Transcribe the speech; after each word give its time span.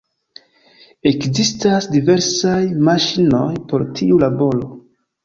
Ekzistas 1.09 1.87
diversaj 1.95 2.57
maŝinoj 2.87 3.45
por 3.73 3.85
tiu 4.01 4.19
laboro. 4.25 4.73